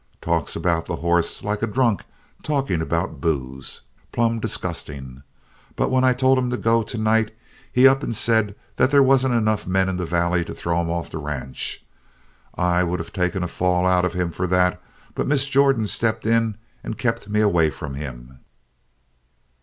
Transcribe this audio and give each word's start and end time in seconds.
Talks 0.19 0.55
about 0.55 0.87
the 0.87 0.95
horse 0.95 1.43
like 1.43 1.61
a 1.61 1.67
drunk 1.67 2.05
talking 2.41 2.81
about 2.81 3.21
booze. 3.21 3.81
Plumb 4.11 4.39
disgusting. 4.39 5.21
But 5.75 5.91
when 5.91 6.03
I 6.03 6.11
told 6.13 6.39
him 6.39 6.49
to 6.49 6.57
go 6.57 6.81
to 6.81 6.97
night, 6.97 7.29
he 7.71 7.87
up 7.87 8.01
and 8.01 8.15
said 8.15 8.55
they 8.77 8.99
wasn't 8.99 9.35
enough 9.35 9.67
men 9.67 9.87
in 9.87 9.97
the 9.97 10.07
Valley 10.07 10.43
to 10.45 10.55
throw 10.55 10.81
him 10.81 10.89
off 10.89 11.11
the 11.11 11.19
ranch. 11.19 11.85
I 12.55 12.83
would 12.83 12.99
of 12.99 13.13
taken 13.13 13.43
a 13.43 13.47
fall 13.47 13.85
out 13.85 14.03
of 14.03 14.13
him 14.13 14.31
for 14.31 14.47
that, 14.47 14.81
but 15.13 15.27
Miss 15.27 15.45
Jordan 15.45 15.85
stepped 15.85 16.25
in 16.25 16.57
and 16.83 16.97
kept 16.97 17.29
me 17.29 17.39
away 17.41 17.69
from 17.69 17.93
him. 17.93 18.39